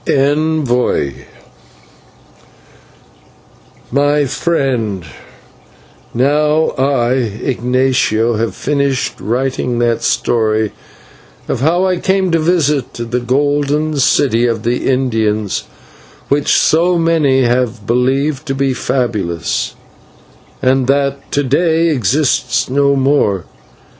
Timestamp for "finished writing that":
8.55-10.01